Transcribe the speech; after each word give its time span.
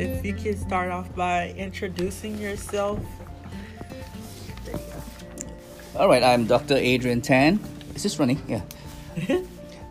if 0.00 0.24
you 0.24 0.32
could 0.32 0.58
start 0.58 0.90
off 0.90 1.14
by 1.14 1.50
introducing 1.50 2.38
yourself. 2.38 2.98
All 5.94 6.08
right, 6.08 6.22
I'm 6.22 6.46
Dr. 6.46 6.74
Adrian 6.74 7.20
Tan. 7.20 7.60
Is 7.94 8.02
this 8.02 8.18
running? 8.18 8.40
Yeah. 8.48 8.62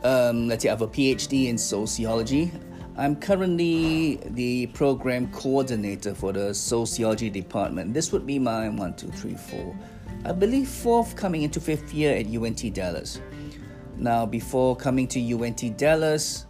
um, 0.03 0.47
let's 0.47 0.63
see, 0.63 0.69
I 0.69 0.71
have 0.71 0.81
a 0.81 0.87
PhD 0.87 1.47
in 1.47 1.57
sociology. 1.57 2.51
I'm 2.97 3.15
currently 3.15 4.15
the 4.31 4.67
program 4.67 5.31
coordinator 5.31 6.15
for 6.15 6.33
the 6.33 6.53
sociology 6.53 7.29
department. 7.29 7.93
This 7.93 8.11
would 8.11 8.25
be 8.25 8.39
my 8.39 8.67
one, 8.69 8.95
two, 8.95 9.07
three, 9.09 9.35
four, 9.35 9.77
I 10.25 10.31
believe 10.31 10.67
fourth 10.67 11.15
coming 11.15 11.43
into 11.43 11.61
fifth 11.61 11.93
year 11.93 12.15
at 12.15 12.25
UNT 12.25 12.73
Dallas. 12.73 13.21
Now, 13.95 14.25
before 14.25 14.75
coming 14.75 15.07
to 15.09 15.19
UNT 15.19 15.77
Dallas, 15.77 16.45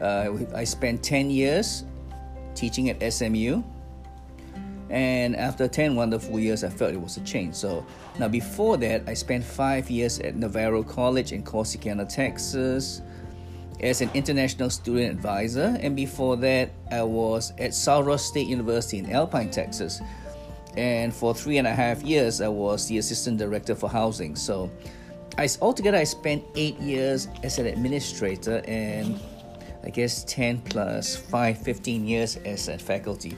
uh, 0.00 0.30
I 0.54 0.64
spent 0.64 1.02
10 1.02 1.30
years 1.30 1.84
teaching 2.54 2.90
at 2.90 3.12
SMU. 3.12 3.62
And 4.90 5.34
after 5.34 5.66
10 5.66 5.96
wonderful 5.96 6.38
years, 6.38 6.62
I 6.62 6.68
felt 6.68 6.92
it 6.92 7.00
was 7.00 7.16
a 7.16 7.20
change. 7.20 7.54
So 7.54 7.84
now, 8.18 8.28
before 8.28 8.76
that, 8.76 9.08
I 9.08 9.14
spent 9.14 9.42
five 9.42 9.90
years 9.90 10.18
at 10.20 10.36
Navarro 10.36 10.82
College 10.82 11.32
in 11.32 11.42
Corsicana, 11.42 12.08
Texas, 12.08 13.02
as 13.80 14.00
an 14.02 14.10
international 14.14 14.70
student 14.70 15.10
advisor. 15.10 15.76
And 15.80 15.96
before 15.96 16.36
that, 16.36 16.70
I 16.90 17.02
was 17.02 17.52
at 17.58 17.74
Sul 17.74 18.16
State 18.18 18.46
University 18.46 18.98
in 18.98 19.10
Alpine, 19.10 19.50
Texas. 19.50 20.00
And 20.76 21.14
for 21.14 21.34
three 21.34 21.58
and 21.58 21.66
a 21.66 21.74
half 21.74 22.02
years, 22.02 22.40
I 22.40 22.48
was 22.48 22.88
the 22.88 22.98
assistant 22.98 23.38
director 23.38 23.74
for 23.74 23.88
housing. 23.88 24.36
So 24.36 24.70
I, 25.38 25.48
altogether, 25.60 25.98
I 25.98 26.04
spent 26.04 26.44
eight 26.54 26.78
years 26.78 27.28
as 27.42 27.58
an 27.58 27.66
administrator 27.66 28.62
and 28.66 29.18
I 29.84 29.90
guess 29.90 30.24
10 30.24 30.62
plus 30.62 31.14
5, 31.16 31.58
15 31.58 32.06
years 32.06 32.36
as 32.44 32.68
a 32.68 32.78
faculty. 32.78 33.36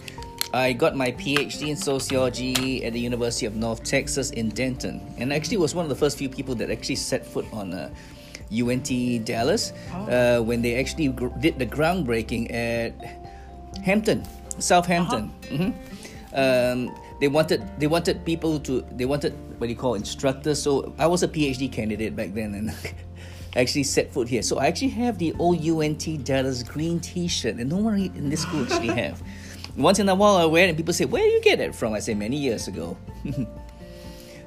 I 0.55 0.73
got 0.73 0.95
my 0.97 1.11
PhD 1.13 1.69
in 1.69 1.77
sociology 1.77 2.85
at 2.85 2.93
the 2.93 3.01
University 3.01 3.47
of 3.47 3.57
North 3.57 3.83
Texas 3.83 4.31
in 4.31 4.49
Denton, 4.51 5.01
and 5.19 5.33
actually 5.33 5.57
was 5.57 5.75
one 5.75 5.85
of 5.85 5.89
the 5.89 5.97
first 5.97 6.17
few 6.17 6.29
people 6.29 6.55
that 6.57 6.71
actually 6.71 6.97
set 6.97 7.27
foot 7.27 7.47
on 7.53 7.75
uh, 7.75 7.91
UNT 8.53 8.89
Dallas 9.25 9.73
uh, 9.93 10.41
when 10.41 10.63
they 10.63 10.77
actually 10.79 11.09
gr- 11.09 11.35
did 11.41 11.59
the 11.59 11.67
groundbreaking 11.67 12.53
at 12.55 12.93
Hampton, 13.83 14.25
Southampton. 14.59 15.33
Mhm. 15.51 15.75
Um, 16.33 16.95
they 17.21 17.29
wanted 17.29 17.63
they 17.81 17.87
wanted 17.87 18.25
people 18.25 18.61
to 18.61 18.85
they 18.93 19.05
wanted 19.07 19.33
what 19.59 19.67
do 19.67 19.73
you 19.73 19.77
call 19.79 19.95
instructors. 19.95 20.63
So 20.63 20.95
I 20.99 21.07
was 21.07 21.23
a 21.23 21.29
PhD 21.29 21.71
candidate 21.73 22.15
back 22.15 22.35
then, 22.35 22.55
and 22.55 22.71
actually 23.57 23.83
set 23.85 24.13
foot 24.13 24.29
here. 24.29 24.43
So 24.43 24.59
I 24.59 24.67
actually 24.67 24.91
have 24.91 25.19
the 25.19 25.35
old 25.39 25.65
UNT 25.67 26.25
Dallas 26.25 26.63
green 26.63 27.01
T-shirt, 27.01 27.57
and 27.57 27.69
no 27.71 27.77
one 27.79 27.99
in 27.99 28.29
this 28.31 28.43
school 28.43 28.63
actually 28.63 28.89
have. 29.03 29.21
Once 29.77 29.99
in 29.99 30.09
a 30.09 30.15
while 30.15 30.37
I 30.37 30.45
wear 30.47 30.65
it, 30.65 30.69
and 30.69 30.77
people 30.77 30.95
say, 30.95 31.05
"Where 31.05 31.23
do 31.23 31.29
you 31.29 31.41
get 31.43 31.61
it 31.61 31.75
from?" 31.75 31.93
I 31.93 31.99
say, 32.01 32.15
"Many 32.15 32.37
years 32.37 32.67
ago." 32.69 32.97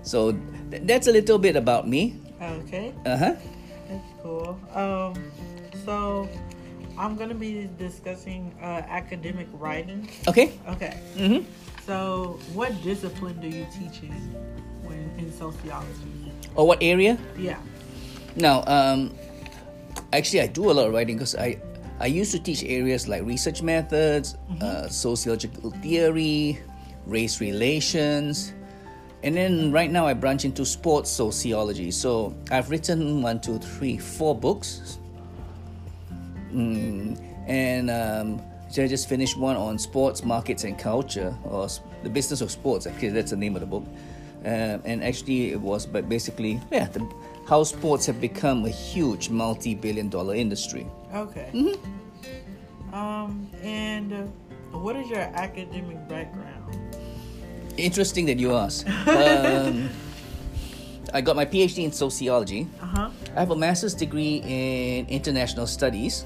so 0.04 0.32
th- 0.72 0.84
that's 0.86 1.08
a 1.08 1.12
little 1.12 1.38
bit 1.38 1.56
about 1.56 1.88
me. 1.88 2.16
Okay, 2.42 2.94
Uh 3.06 3.18
huh. 3.18 3.36
that's 3.90 4.10
cool. 4.24 4.60
Um, 4.74 5.14
so 5.86 6.28
I'm 6.98 7.16
gonna 7.16 7.36
be 7.36 7.70
discussing 7.78 8.56
uh, 8.62 8.82
academic 8.90 9.48
writing. 9.54 10.10
Okay. 10.28 10.54
Okay. 10.70 10.98
Mm-hmm. 11.16 11.46
So, 11.86 12.40
what 12.54 12.70
discipline 12.84 13.40
do 13.42 13.48
you 13.50 13.66
teach 13.74 14.02
in 14.04 14.12
when 14.84 15.10
in 15.18 15.32
sociology? 15.34 16.32
Or 16.56 16.66
what 16.68 16.80
area? 16.82 17.18
Yeah. 17.38 17.58
Now, 18.36 18.64
um, 18.68 19.14
actually, 20.14 20.42
I 20.42 20.48
do 20.48 20.72
a 20.72 20.74
lot 20.74 20.88
of 20.88 20.94
writing 20.94 21.16
because 21.16 21.36
I, 21.36 21.60
I 22.00 22.06
used 22.06 22.32
to 22.32 22.40
teach 22.40 22.64
areas 22.64 23.08
like 23.08 23.24
research 23.24 23.62
methods, 23.62 24.36
uh, 24.62 24.88
sociological 24.88 25.72
theory, 25.72 26.60
race 27.06 27.42
relations, 27.42 28.54
and 29.24 29.36
then 29.36 29.72
right 29.72 29.92
now 29.92 30.08
I 30.08 30.14
branch 30.14 30.46
into 30.46 30.66
sports 30.66 31.10
sociology. 31.10 31.92
So 31.92 32.36
I've 32.52 32.70
written 32.70 33.22
one, 33.22 33.42
two, 33.42 33.58
three, 33.58 33.98
four 33.98 34.34
books, 34.36 34.98
mm, 36.54 37.20
and 37.48 37.90
um, 37.90 38.42
so 38.70 38.84
I 38.84 38.88
just 38.88 39.10
finished 39.10 39.38
one 39.38 39.58
on 39.58 39.78
sports 39.78 40.24
markets 40.24 40.64
and 40.64 40.78
culture, 40.78 41.36
or 41.44 41.68
the 42.04 42.10
business 42.10 42.42
of 42.42 42.52
sports. 42.52 42.86
Actually, 42.88 43.10
that's 43.10 43.32
the 43.32 43.38
name 43.38 43.56
of 43.56 43.62
the 43.62 43.68
book. 43.68 43.84
Uh, 44.46 44.78
and 44.86 45.04
actually, 45.04 45.52
it 45.52 45.60
was, 45.60 45.86
but 45.86 46.08
basically, 46.08 46.62
yeah, 46.72 46.86
the, 46.86 47.06
how 47.50 47.64
sports 47.64 48.06
have 48.06 48.22
become 48.22 48.64
a 48.66 48.70
huge 48.70 49.30
multi-billion-dollar 49.32 50.36
industry. 50.36 50.86
Okay. 51.14 51.50
Um, 52.94 53.50
and 53.64 54.14
uh, 54.14 54.78
what 54.78 54.96
is 54.96 55.10
your 55.10 55.20
academic 55.20 55.98
background? 56.08 56.78
Interesting 57.76 58.28
that 58.28 58.38
you 58.38 58.54
ask. 58.54 58.88
um, 59.08 59.90
I 61.12 61.22
got 61.22 61.36
my 61.36 61.46
PhD 61.46 61.86
in 61.86 61.92
sociology. 61.92 62.68
Uh 62.82 62.86
huh. 62.86 63.10
I 63.36 63.40
have 63.40 63.50
a 63.50 63.56
master's 63.56 63.96
degree 63.96 64.44
in 64.46 65.08
international 65.08 65.66
studies. 65.66 66.26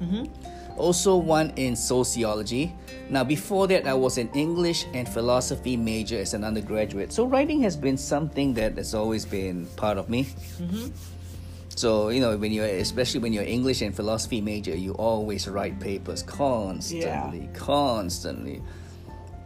Mm-hmm. 0.00 0.24
Also, 0.78 1.16
one 1.16 1.52
in 1.56 1.76
sociology. 1.76 2.74
Now, 3.10 3.24
before 3.24 3.66
that, 3.68 3.86
I 3.86 3.94
was 3.94 4.18
an 4.18 4.30
English 4.34 4.86
and 4.94 5.08
philosophy 5.08 5.76
major 5.76 6.18
as 6.18 6.34
an 6.34 6.44
undergraduate. 6.44 7.12
So, 7.12 7.26
writing 7.26 7.60
has 7.62 7.76
been 7.76 7.98
something 7.98 8.54
that 8.54 8.76
has 8.76 8.94
always 8.94 9.24
been 9.24 9.66
part 9.76 9.98
of 9.98 10.08
me. 10.08 10.24
Mm-hmm. 10.24 10.88
So, 11.78 12.08
you 12.08 12.20
know, 12.20 12.36
when 12.36 12.50
you're, 12.50 12.66
especially 12.66 13.20
when 13.20 13.32
you're 13.32 13.44
English 13.44 13.82
and 13.82 13.94
philosophy 13.94 14.40
major, 14.40 14.76
you 14.76 14.94
always 14.94 15.46
write 15.46 15.78
papers 15.78 16.24
constantly, 16.24 17.48
constantly. 17.54 18.62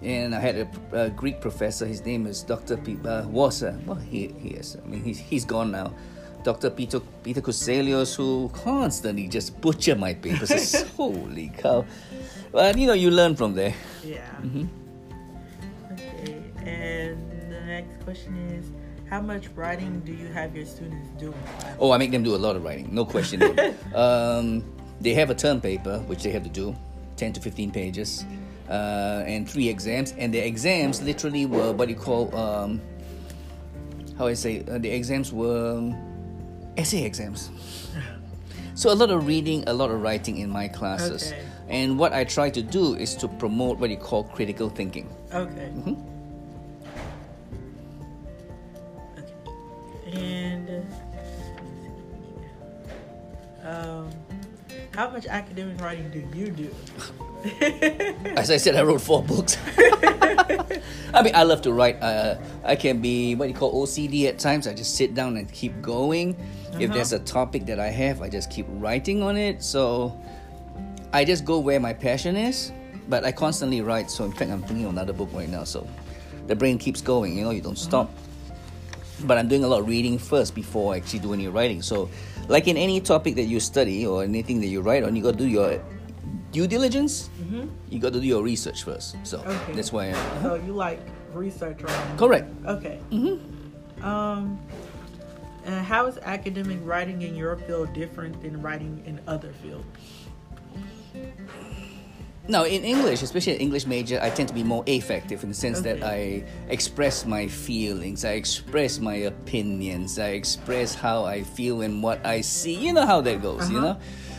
And 0.01 0.35
I 0.35 0.41
had 0.41 0.57
a, 0.57 1.05
a 1.05 1.11
Greek 1.11 1.43
professor, 1.43 1.85
his 1.85 2.05
name 2.07 2.27
is 2.27 2.43
Dr. 2.43 2.79
P, 2.79 2.97
uh, 3.05 3.29
was, 3.29 3.63
uh, 3.63 3.77
well, 3.85 3.99
he, 3.99 4.29
he 4.41 4.49
is, 4.51 4.79
I 4.83 4.89
mean, 4.89 5.05
he's, 5.05 5.19
he's 5.19 5.45
gone 5.45 5.71
now. 5.71 5.93
Dr. 6.43 6.71
Peter, 6.71 7.01
Peter 7.23 7.41
Kuselios, 7.41 8.17
who 8.17 8.51
constantly 8.53 9.29
just 9.29 9.61
butcher 9.61 9.95
my 9.95 10.15
papers. 10.15 10.51
It's, 10.51 10.83
Holy 10.97 11.53
cow. 11.57 11.85
But, 12.51 12.77
you 12.77 12.87
know, 12.87 12.93
you 12.95 13.11
learn 13.11 13.37
from 13.37 13.55
there. 13.55 13.75
Yeah. 14.05 14.27
Mhm. 14.43 14.69
Okay. 15.93 16.43
And 16.67 17.31
the 17.51 17.61
next 17.61 18.03
question 18.05 18.37
is, 18.51 18.71
how 19.09 19.21
much 19.21 19.49
writing 19.55 20.01
do 20.01 20.13
you 20.13 20.27
have 20.29 20.57
your 20.57 20.67
students 20.67 21.09
do? 21.19 21.33
Oh, 21.79 21.93
I 21.93 21.99
make 21.99 22.11
them 22.11 22.23
do 22.23 22.35
a 22.35 22.39
lot 22.39 22.57
of 22.57 22.65
writing, 22.65 22.89
no 22.93 23.05
question. 23.05 23.43
um, 23.95 24.65
they 25.01 25.15
have 25.15 25.31
a 25.31 25.35
term 25.35 25.61
paper, 25.61 25.99
which 26.07 26.23
they 26.23 26.31
have 26.31 26.43
to 26.45 26.49
do, 26.49 26.75
10 27.17 27.35
to 27.35 27.41
15 27.41 27.71
pages, 27.71 28.25
uh, 28.69 29.23
and 29.27 29.49
three 29.49 29.69
exams. 29.69 30.13
And 30.19 30.33
the 30.33 30.39
exams 30.39 31.03
literally 31.03 31.47
were 31.47 31.73
what 31.73 31.89
you 31.89 31.95
call, 31.95 32.35
um, 32.35 32.81
how 34.19 34.27
I 34.27 34.35
say, 34.35 34.65
uh, 34.71 34.79
the 34.79 34.91
exams 34.91 35.33
were 35.33 35.93
essay 36.77 37.05
exams. 37.05 37.51
So 38.75 38.91
a 38.91 38.95
lot 38.97 39.11
of 39.11 39.27
reading, 39.27 39.65
a 39.67 39.73
lot 39.73 39.91
of 39.91 40.01
writing 40.03 40.39
in 40.39 40.49
my 40.49 40.67
classes. 40.69 41.33
Okay. 41.33 41.43
And 41.69 41.99
what 41.99 42.13
I 42.13 42.25
try 42.25 42.51
to 42.51 42.63
do 42.63 42.95
is 42.95 43.15
to 43.17 43.29
promote 43.29 43.79
what 43.79 43.91
you 43.91 43.97
call 43.97 44.25
critical 44.25 44.69
thinking. 44.69 45.09
Okay. 45.33 45.71
Mhm. 45.77 45.97
Okay. 49.19 50.19
And 50.19 50.85
uh, 53.65 53.69
um, 53.69 54.11
how 54.95 55.11
much 55.11 55.27
academic 55.27 55.81
writing 55.81 56.11
do 56.11 56.23
you 56.39 56.51
do? 56.51 56.71
As 58.37 58.51
I 58.51 58.57
said, 58.57 58.77
I 58.77 58.83
wrote 58.83 59.01
four 59.01 59.23
books. 59.23 59.57
I 61.15 61.23
mean, 61.23 61.35
I 61.35 61.43
love 61.43 61.63
to 61.63 61.73
write. 61.73 62.01
Uh, 62.03 62.37
I 62.65 62.77
can 62.77 63.01
be 63.01 63.35
what 63.35 63.49
you 63.49 63.55
call 63.55 63.85
OCD 63.87 64.27
at 64.29 64.39
times. 64.39 64.67
I 64.67 64.75
just 64.75 64.95
sit 64.97 65.15
down 65.15 65.37
and 65.37 65.51
keep 65.53 65.81
going. 65.83 66.37
If 66.79 66.85
Uh-huh. 66.85 66.95
there's 66.95 67.13
a 67.13 67.19
topic 67.19 67.67
that 67.67 67.79
I 67.81 67.89
have, 67.89 68.23
I 68.23 68.29
just 68.29 68.51
keep 68.51 68.67
writing 68.69 69.23
on 69.23 69.37
it. 69.37 69.63
So 69.63 70.17
I 71.13 71.25
just 71.25 71.45
go 71.45 71.59
where 71.59 71.81
my 71.81 71.93
passion 71.93 72.37
is. 72.37 72.73
But 73.09 73.25
I 73.25 73.33
constantly 73.33 73.81
write. 73.81 74.11
So 74.11 74.25
in 74.25 74.33
fact, 74.33 74.51
I'm 74.51 74.63
thinking 74.63 74.85
of 74.87 74.93
another 74.93 75.13
book 75.13 75.29
right 75.33 75.49
now. 75.49 75.65
So 75.65 75.87
the 76.47 76.55
brain 76.55 76.79
keeps 76.79 77.01
going. 77.03 77.37
You 77.37 77.45
know, 77.45 77.51
you 77.51 77.61
don't 77.61 77.79
stop. 77.79 78.11
But 79.23 79.39
I'm 79.39 79.49
doing 79.49 79.65
a 79.65 79.69
lot 79.69 79.81
of 79.81 79.87
reading 79.89 80.19
first 80.19 80.55
before 80.55 80.95
I 80.95 80.97
actually 80.99 81.21
do 81.21 81.33
any 81.33 81.49
writing. 81.49 81.83
So, 81.83 82.11
like 82.49 82.67
in 82.69 82.77
any 82.77 83.01
topic 83.01 83.35
that 83.37 83.45
you 83.45 83.61
study 83.61 84.07
or 84.07 84.25
anything 84.25 84.61
that 84.61 84.67
you 84.69 84.81
write 84.81 85.05
on, 85.05 85.15
you 85.17 85.23
got 85.23 85.33
to 85.33 85.39
do 85.39 85.47
your 85.49 85.81
due 86.51 86.67
diligence 86.67 87.31
hmm 87.49 87.65
you 87.89 87.99
got 87.99 88.13
to 88.13 88.21
do 88.21 88.27
your 88.27 88.43
research 88.43 88.85
first. 88.85 89.17
So 89.25 89.41
Okay. 89.41 89.73
that's 89.73 89.93
why. 89.93 90.11
I, 90.13 90.43
So 90.43 90.55
you 90.57 90.73
like 90.73 91.01
research 91.33 91.81
writing? 91.83 92.17
Correct. 92.17 92.49
Okay. 92.67 92.99
hmm 93.11 93.37
Um, 94.05 94.59
and 95.65 95.85
how 95.87 96.07
is 96.07 96.19
academic 96.25 96.79
writing 96.83 97.23
in 97.23 97.37
your 97.37 97.57
field 97.57 97.93
different 97.93 98.41
than 98.43 98.61
writing 98.61 99.03
in 99.07 99.21
other 99.29 99.53
fields? 99.63 99.87
Now, 102.49 102.65
in 102.65 102.83
English, 102.85 103.23
especially 103.23 103.55
an 103.55 103.61
English 103.61 103.87
major, 103.87 104.19
I 104.21 104.29
tend 104.31 104.49
to 104.49 104.55
be 104.55 104.65
more 104.65 104.83
affective 104.89 105.43
in 105.45 105.51
the 105.51 105.55
sense 105.55 105.81
that 105.83 106.03
I 106.03 106.43
express 106.69 107.25
my 107.25 107.47
feelings, 107.47 108.25
I 108.25 108.33
express 108.33 108.99
my 108.99 109.15
opinions, 109.15 110.19
I 110.19 110.31
express 110.31 110.93
how 110.95 111.25
I 111.25 111.43
feel 111.45 111.83
and 111.83 112.03
what 112.03 112.25
I 112.27 112.41
see. 112.41 112.75
You 112.75 112.93
know 112.95 113.07
how 113.07 113.21
that 113.21 113.43
goes, 113.43 113.71
you 113.71 113.79
Uh-huh. 113.79 113.93
know? 113.95 113.99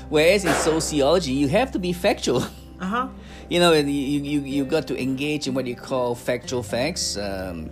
Whereas 0.09 0.44
in 0.44 0.53
sociology, 0.53 1.31
you 1.31 1.47
have 1.47 1.71
to 1.71 1.79
be 1.79 1.94
factual. 1.94 2.44
Uh 2.79 2.85
huh. 2.85 3.07
You 3.50 3.59
know, 3.61 3.71
you, 3.71 3.85
you, 3.88 4.41
you 4.41 4.65
got 4.65 4.88
to 4.88 5.01
engage 5.01 5.47
in 5.47 5.53
what 5.53 5.65
you 5.65 5.75
call 5.75 6.15
factual 6.15 6.61
facts. 6.63 7.15
Um, 7.15 7.69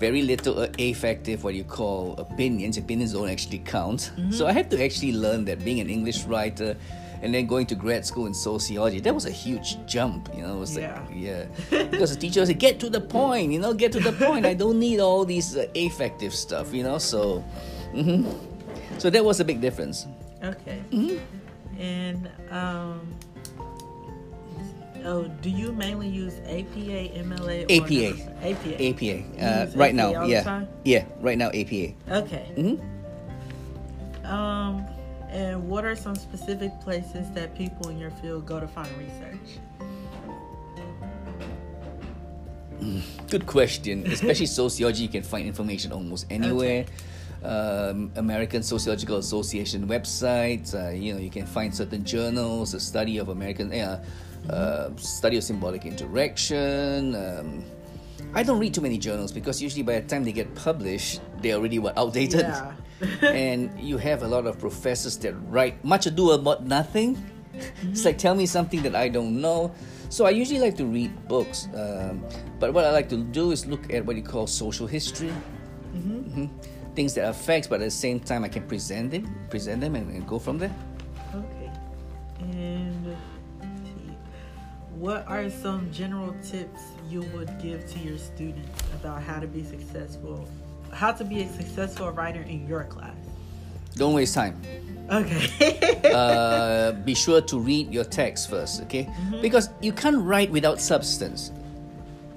very 0.00 0.22
little 0.22 0.58
uh, 0.58 0.66
affective, 0.80 1.44
what 1.44 1.54
you 1.54 1.62
call 1.62 2.14
opinions. 2.18 2.76
Opinions 2.76 3.12
don't 3.12 3.28
actually 3.28 3.58
count. 3.60 4.10
So 4.30 4.48
I 4.48 4.52
had 4.52 4.68
to 4.72 4.82
actually 4.82 5.12
learn 5.12 5.44
that 5.44 5.64
being 5.64 5.78
an 5.80 5.88
English 5.88 6.24
writer 6.24 6.76
and 7.22 7.34
then 7.34 7.46
going 7.46 7.66
to 7.66 7.74
grad 7.74 8.06
school 8.06 8.26
in 8.26 8.34
sociology, 8.34 9.00
that 9.00 9.14
was 9.14 9.26
a 9.26 9.30
huge 9.30 9.84
jump. 9.86 10.28
You 10.34 10.42
know, 10.42 10.56
it 10.56 10.58
was 10.58 10.76
like, 10.76 10.94
yeah. 11.12 11.46
because 11.70 12.14
the 12.14 12.20
teacher 12.20 12.44
said, 12.46 12.58
get 12.58 12.78
to 12.80 12.90
the 12.90 13.00
point, 13.00 13.52
you 13.52 13.58
know, 13.58 13.74
get 13.74 13.92
to 13.92 14.00
the 14.00 14.12
point. 14.12 14.46
I 14.46 14.54
don't 14.54 14.78
need 14.78 15.00
all 15.00 15.24
these 15.24 15.56
uh, 15.56 15.66
affective 15.74 16.34
stuff, 16.34 16.72
you 16.72 16.82
know, 16.82 16.98
so. 16.98 17.44
mhm. 17.92 18.48
So 18.98 19.10
that 19.10 19.24
was 19.24 19.38
a 19.38 19.44
big 19.44 19.60
difference. 19.60 20.06
Okay. 20.42 20.82
Mm-hmm. 20.90 21.80
And 21.80 22.30
um, 22.50 23.14
oh, 25.04 25.28
do 25.40 25.50
you 25.50 25.72
mainly 25.72 26.08
use 26.08 26.40
APA, 26.46 27.14
MLA, 27.22 27.62
or 27.62 27.70
APA. 27.70 28.10
APA? 28.42 28.74
APA. 28.82 29.44
Uh, 29.44 29.70
right 29.76 29.94
APA 29.94 29.96
now, 29.96 30.14
all 30.14 30.26
the 30.26 30.32
yeah. 30.32 30.42
time? 30.42 30.68
Yeah, 30.84 31.04
right 31.20 31.38
now, 31.38 31.48
APA. 31.48 31.94
Okay. 32.10 32.50
hmm 32.56 34.26
Um, 34.26 34.84
and 35.30 35.68
what 35.68 35.84
are 35.84 35.94
some 35.96 36.14
specific 36.14 36.72
places 36.80 37.30
that 37.32 37.54
people 37.54 37.88
in 37.90 37.98
your 37.98 38.10
field 38.10 38.46
go 38.46 38.60
to 38.60 38.68
find 38.68 38.88
research? 38.98 39.58
Good 43.28 43.46
question. 43.46 44.06
Especially 44.06 44.46
sociology, 44.62 45.02
you 45.02 45.08
can 45.08 45.22
find 45.22 45.46
information 45.46 45.92
almost 45.92 46.26
anywhere. 46.30 46.86
Um, 47.42 48.10
American 48.16 48.62
Sociological 48.62 49.18
Association 49.18 49.86
websites. 49.86 50.74
Uh, 50.74 50.90
you 50.90 51.14
know, 51.14 51.20
you 51.20 51.30
can 51.30 51.46
find 51.46 51.74
certain 51.74 52.04
journals, 52.04 52.74
a 52.74 52.80
study 52.80 53.18
of 53.18 53.28
American, 53.28 53.72
uh, 53.72 54.02
uh, 54.50 54.90
study 54.96 55.36
of 55.36 55.44
symbolic 55.44 55.84
interaction. 55.84 57.14
Um, 57.14 57.64
I 58.34 58.42
don't 58.42 58.58
read 58.58 58.74
too 58.74 58.80
many 58.80 58.98
journals 58.98 59.32
because 59.32 59.62
usually 59.62 59.82
by 59.82 60.00
the 60.00 60.08
time 60.08 60.24
they 60.24 60.32
get 60.32 60.52
published, 60.54 61.20
they're 61.40 61.56
already 61.56 61.78
what 61.78 61.96
outdated. 61.96 62.40
Yeah. 62.40 62.72
And 63.22 63.70
you 63.80 63.98
have 63.98 64.22
a 64.22 64.28
lot 64.28 64.46
of 64.46 64.58
professors 64.58 65.16
that 65.18 65.34
write 65.48 65.82
much 65.84 66.06
ado 66.06 66.32
about 66.32 66.64
nothing. 66.64 67.16
It's 67.82 68.04
like 68.04 68.18
tell 68.18 68.34
me 68.34 68.46
something 68.46 68.82
that 68.82 68.94
I 68.94 69.08
don't 69.08 69.40
know. 69.40 69.72
So 70.10 70.24
I 70.26 70.30
usually 70.30 70.60
like 70.60 70.76
to 70.76 70.86
read 70.86 71.28
books, 71.28 71.68
um, 71.74 72.24
but 72.58 72.72
what 72.72 72.84
I 72.84 72.92
like 72.92 73.08
to 73.10 73.16
do 73.16 73.50
is 73.50 73.66
look 73.66 73.92
at 73.92 74.06
what 74.06 74.16
you 74.16 74.22
call 74.22 74.46
social 74.46 74.86
history, 74.86 75.32
Mhm. 75.94 76.48
things 76.94 77.14
that 77.14 77.26
are 77.26 77.32
facts, 77.32 77.66
but 77.66 77.80
at 77.80 77.84
the 77.84 77.90
same 77.90 78.20
time 78.20 78.44
I 78.44 78.48
can 78.48 78.62
present 78.62 79.10
them, 79.10 79.28
present 79.50 79.80
them, 79.80 79.94
and, 79.96 80.10
and 80.10 80.26
go 80.26 80.38
from 80.38 80.58
there. 80.58 80.74
Okay. 81.34 81.70
And 82.40 83.16
what 84.98 85.26
are 85.28 85.50
some 85.50 85.90
general 85.92 86.34
tips 86.42 86.80
you 87.10 87.22
would 87.34 87.50
give 87.60 87.86
to 87.92 87.98
your 87.98 88.18
students 88.18 88.82
about 88.94 89.22
how 89.22 89.38
to 89.40 89.46
be 89.46 89.62
successful, 89.62 90.48
how 90.92 91.12
to 91.12 91.24
be 91.24 91.42
a 91.42 91.48
successful 91.48 92.10
writer 92.10 92.42
in 92.42 92.66
your 92.66 92.84
class? 92.84 93.14
Don't 93.94 94.14
waste 94.14 94.34
time. 94.34 94.60
Okay. 95.10 96.00
uh, 96.12 96.92
be 97.04 97.14
sure 97.14 97.40
to 97.40 97.58
read 97.58 97.92
your 97.92 98.04
text 98.04 98.50
first, 98.50 98.82
okay? 98.82 99.08
Because 99.40 99.70
you 99.80 99.92
can't 99.92 100.18
write 100.22 100.50
without 100.50 100.80
substance. 100.80 101.50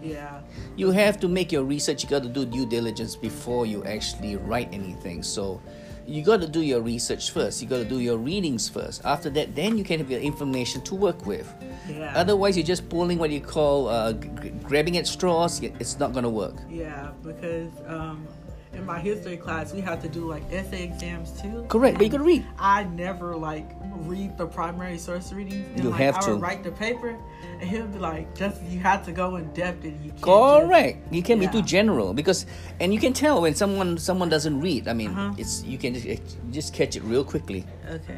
yeah. 0.01 0.39
you 0.75 0.89
have 0.92 1.19
to 1.19 1.27
make 1.27 1.51
your 1.51 1.63
research 1.63 2.01
you 2.03 2.09
got 2.09 2.24
to 2.24 2.30
do 2.30 2.45
due 2.45 2.65
diligence 2.65 3.15
before 3.15 3.65
you 3.68 3.83
actually 3.86 4.36
write 4.38 4.68
anything 4.74 5.21
so 5.21 5.62
you 6.07 6.24
got 6.24 6.42
to 6.42 6.47
do 6.47 6.62
your 6.62 6.81
research 6.81 7.30
first 7.30 7.62
you 7.62 7.68
got 7.68 7.77
to 7.77 7.86
do 7.86 8.00
your 8.00 8.18
readings 8.18 8.68
first 8.68 9.04
after 9.06 9.30
that 9.30 9.54
then 9.54 9.77
you 9.77 9.83
can 9.83 10.00
have 10.00 10.09
your 10.09 10.19
information 10.21 10.81
to 10.81 10.95
work 10.95 11.25
with 11.27 11.45
Yeah. 11.88 12.13
otherwise 12.15 12.57
you're 12.57 12.65
just 12.75 12.89
pulling 12.89 13.19
what 13.19 13.30
you 13.30 13.42
call 13.42 13.89
uh, 13.89 14.13
g- 14.13 14.50
grabbing 14.63 14.97
at 14.97 15.06
straws 15.06 15.62
it's 15.62 16.00
not 16.00 16.13
going 16.13 16.24
to 16.25 16.33
work 16.44 16.56
Yeah, 16.68 17.12
because 17.21 17.69
um, 17.86 18.25
in 18.73 18.85
my 18.85 19.00
history 19.00 19.35
class 19.38 19.73
we 19.73 19.81
had 19.81 20.00
to 20.01 20.07
do 20.07 20.25
like 20.29 20.44
essay 20.51 20.83
exams 20.83 21.31
too. 21.41 21.65
correct 21.68 21.97
but 21.97 22.06
you 22.06 22.18
to 22.18 22.23
read 22.23 22.45
I 22.57 22.83
never 22.85 23.35
like 23.35 23.69
read 24.07 24.38
the 24.38 24.45
primary 24.47 24.97
source 24.97 25.31
readings. 25.33 25.68
And, 25.75 25.83
You 25.83 25.89
like, 25.89 26.00
have 26.01 26.15
I 26.18 26.21
to. 26.21 26.31
would 26.31 26.41
write 26.41 26.63
the 26.63 26.71
paper, 26.71 27.15
and 27.59 27.69
he'll 27.69 27.85
be 27.85 28.00
like, 28.00 28.33
"Just 28.35 28.63
you 28.63 28.79
have 28.79 29.06
to 29.06 29.12
go 29.12 29.35
in 29.35 29.51
depth, 29.53 29.83
and 29.83 30.00
you 30.03 30.12
can't." 30.12 30.23
correct 30.23 31.13
you 31.13 31.21
can 31.21 31.38
be 31.39 31.45
Yeah. 31.45 31.51
too 31.51 31.62
general 31.62 32.13
because 32.13 32.45
and 32.79 32.94
you 32.94 33.00
can 33.00 33.13
tell 33.13 33.41
when 33.41 33.53
someone 33.56 33.97
someone 33.97 34.29
doesn't 34.29 34.59
read 34.62 34.88
i 34.88 34.94
mean 34.94 35.12
Uh-huh. 35.12 35.35
it's 35.38 35.63
you 35.63 35.77
can 35.77 35.94
just, 35.94 36.38
just 36.51 36.73
catch 36.73 36.95
it 36.95 37.03
real 37.03 37.23
quickly 37.23 37.65
okay. 37.89 38.18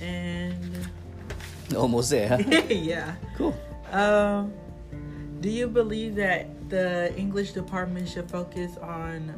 And 0.00 0.88
almost 1.76 2.10
there 2.10 2.28
huh? 2.28 2.38
yeah. 2.70 3.14
cool 3.36 3.54
Um, 3.92 4.52
do 5.40 5.48
you 5.50 5.66
believe 5.68 6.14
that 6.16 6.46
the 6.68 7.14
English 7.16 7.52
department 7.52 8.08
should 8.08 8.30
focus 8.30 8.76
on 8.78 9.34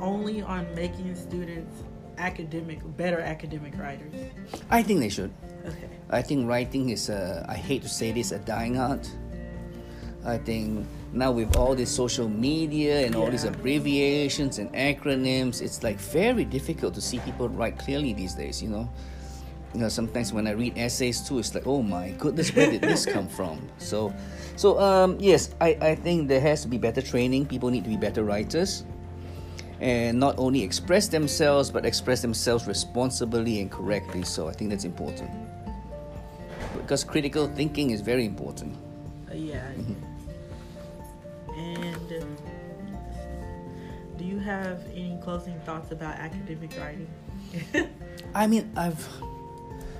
only 0.00 0.42
on 0.42 0.72
making 0.74 1.14
students 1.14 1.82
academic, 2.18 2.78
better 2.96 3.20
academic 3.20 3.76
writers? 3.76 4.14
i 4.70 4.82
think 4.82 5.00
they 5.00 5.08
should 5.08 5.32
Okay. 5.66 5.88
I 6.10 6.22
think 6.22 6.46
writing 6.46 6.90
is 6.90 7.08
a, 7.08 7.44
I 7.48 7.54
hate 7.54 7.82
to 7.82 7.88
say 7.88 8.12
this, 8.12 8.32
a 8.32 8.38
dying 8.38 8.78
art. 8.78 9.10
I 10.24 10.38
think 10.38 10.86
now 11.12 11.32
with 11.32 11.56
all 11.56 11.74
this 11.74 11.94
social 11.94 12.28
media 12.28 13.04
and 13.06 13.14
all 13.14 13.30
these 13.30 13.44
abbreviations 13.44 14.58
and 14.58 14.72
acronyms, 14.74 15.60
it's 15.60 15.82
like 15.82 15.98
very 15.98 16.44
difficult 16.44 16.94
to 16.94 17.00
see 17.00 17.18
people 17.20 17.48
write 17.48 17.78
clearly 17.78 18.12
these 18.14 18.34
days, 18.34 18.62
you 18.62 18.68
know. 18.68 18.88
You 19.74 19.80
know, 19.80 19.88
sometimes 19.88 20.32
when 20.32 20.46
I 20.46 20.52
read 20.52 20.78
essays 20.78 21.20
too, 21.20 21.40
it's 21.40 21.54
like, 21.54 21.66
oh 21.66 21.82
my 21.82 22.10
goodness, 22.18 22.54
where 22.54 22.70
did 22.70 22.80
this 22.80 23.04
come 23.04 23.28
from? 23.28 23.60
So, 23.78 24.14
so 24.56 24.78
um, 24.80 25.16
yes, 25.18 25.54
I, 25.60 25.76
I 25.80 25.94
think 25.96 26.28
there 26.28 26.40
has 26.40 26.62
to 26.62 26.68
be 26.68 26.78
better 26.78 27.02
training. 27.02 27.46
People 27.46 27.70
need 27.70 27.82
to 27.84 27.90
be 27.90 27.96
better 27.96 28.22
writers, 28.22 28.84
and 29.80 30.18
not 30.18 30.38
only 30.38 30.62
express 30.62 31.08
themselves, 31.08 31.70
but 31.70 31.84
express 31.84 32.22
themselves 32.22 32.66
responsibly 32.66 33.60
and 33.60 33.70
correctly. 33.70 34.22
So 34.22 34.48
I 34.48 34.52
think 34.52 34.70
that's 34.70 34.84
important 34.84 35.30
because 36.84 37.02
critical 37.02 37.48
thinking 37.48 37.90
is 37.90 38.00
very 38.00 38.26
important. 38.26 38.76
Uh, 39.30 39.34
yeah. 39.34 39.66
And 41.56 42.12
uh, 42.12 42.24
do 44.18 44.24
you 44.24 44.38
have 44.38 44.84
any 44.92 45.18
closing 45.22 45.58
thoughts 45.60 45.92
about 45.92 46.16
academic 46.16 46.76
writing? 46.78 47.08
I 48.34 48.46
mean, 48.46 48.70
I've 48.76 49.08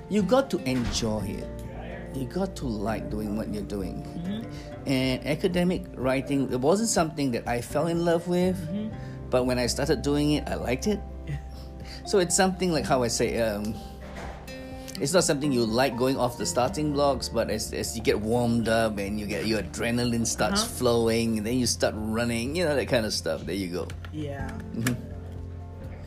you 0.09 0.21
got 0.21 0.49
to 0.51 0.57
enjoy 0.69 1.21
it. 1.25 1.47
You 2.15 2.25
got 2.25 2.55
to 2.57 2.65
like 2.65 3.09
doing 3.09 3.35
what 3.35 3.53
you're 3.53 3.63
doing. 3.63 4.05
And 4.85 5.25
academic 5.27 5.83
writing, 5.95 6.51
it 6.53 6.59
wasn't 6.61 6.89
something 6.89 7.31
that 7.31 7.47
I 7.47 7.59
fell 7.61 7.87
in 7.87 8.05
love 8.05 8.27
with, 8.27 8.55
but 9.29 9.45
when 9.45 9.57
I 9.59 9.67
started 9.67 10.01
doing 10.01 10.31
it, 10.33 10.47
I 10.47 10.55
liked 10.55 10.87
it. 10.87 10.99
So 12.05 12.19
it's 12.19 12.35
something 12.35 12.71
like 12.71 12.85
how 12.85 13.01
I 13.01 13.07
say, 13.07 13.41
um, 13.41 13.73
it's 15.01 15.11
not 15.11 15.23
something 15.23 15.51
you 15.51 15.65
like 15.65 15.97
going 15.97 16.17
off 16.17 16.37
the 16.37 16.45
starting 16.45 16.93
blocks, 16.93 17.29
but 17.29 17.49
as, 17.49 17.73
as 17.73 17.97
you 17.97 18.03
get 18.03 18.19
warmed 18.21 18.67
up 18.69 18.99
and 18.99 19.19
you 19.19 19.25
get 19.25 19.47
your 19.47 19.63
adrenaline 19.63 20.25
starts 20.27 20.61
Uh-huh. 20.61 20.71
flowing, 20.77 21.39
and 21.39 21.47
then 21.47 21.57
you 21.57 21.65
start 21.65 21.95
running, 21.97 22.55
you 22.55 22.63
know 22.63 22.75
that 22.75 22.87
kind 22.87 23.07
of 23.07 23.13
stuff. 23.13 23.43
There 23.43 23.55
you 23.55 23.69
go. 23.69 23.87
yeah. 24.13 24.51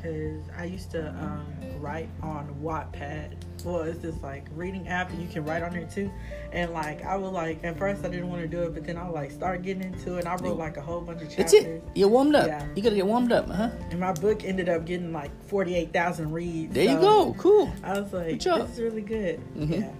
Because 0.00 0.42
I 0.56 0.64
used 0.64 0.92
to 0.92 1.08
um, 1.08 1.44
write 1.80 2.08
on 2.22 2.54
Wattpad. 2.62 3.32
Well, 3.64 3.80
it's 3.80 3.98
this 3.98 4.14
like 4.22 4.46
reading 4.54 4.86
app, 4.86 5.10
and 5.10 5.20
you 5.20 5.26
can 5.26 5.44
write 5.44 5.64
on 5.64 5.72
there 5.72 5.86
too. 5.92 6.10
And 6.52 6.72
like 6.72 7.04
I 7.04 7.16
would 7.16 7.32
like 7.32 7.64
at 7.64 7.76
first 7.76 8.04
I 8.04 8.08
didn't 8.08 8.28
want 8.28 8.42
to 8.42 8.48
do 8.48 8.62
it, 8.62 8.74
but 8.74 8.84
then 8.84 8.96
I 8.96 9.08
like 9.08 9.32
start 9.32 9.62
getting 9.62 9.82
into 9.82 10.16
it. 10.16 10.20
And 10.20 10.28
I 10.28 10.36
wrote 10.36 10.56
like 10.56 10.76
a 10.76 10.80
whole 10.80 11.00
bunch 11.00 11.22
of 11.22 11.28
chapters. 11.28 11.52
That's 11.52 11.54
it. 11.54 11.82
You're 11.96 12.08
warmed 12.08 12.36
up. 12.36 12.46
Yeah. 12.46 12.64
You 12.76 12.82
gotta 12.82 12.94
get 12.94 13.06
warmed 13.06 13.32
up, 13.32 13.48
huh? 13.48 13.70
And 13.90 13.98
my 13.98 14.12
book 14.12 14.44
ended 14.44 14.68
up 14.68 14.84
getting 14.84 15.12
like 15.12 15.30
forty 15.48 15.74
eight 15.74 15.92
thousand 15.92 16.30
reads. 16.32 16.72
There 16.74 16.84
you 16.84 16.98
go. 16.98 17.34
Cool. 17.36 17.72
I 17.82 17.98
was 17.98 18.12
like, 18.12 18.40
this 18.40 18.70
is 18.70 18.80
really 18.80 19.02
good. 19.02 19.40
Mhm. 19.56 19.80
Yeah. 19.80 19.90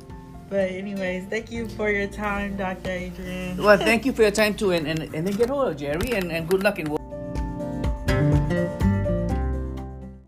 But 0.48 0.70
anyways, 0.70 1.26
thank 1.26 1.50
you 1.50 1.68
for 1.68 1.90
your 1.90 2.06
time, 2.06 2.56
Dr. 2.56 2.90
Adrian. 2.90 3.58
Well, 3.62 3.76
thank 3.76 4.06
you 4.06 4.12
for 4.14 4.22
your 4.22 4.30
time 4.30 4.54
too, 4.54 4.70
and, 4.70 4.86
and, 4.86 5.00
and 5.14 5.26
then 5.26 5.34
get 5.36 5.50
over, 5.50 5.74
Jerry, 5.74 6.12
and, 6.12 6.32
and 6.32 6.48
good 6.48 6.62
luck 6.62 6.78
in. 6.78 6.97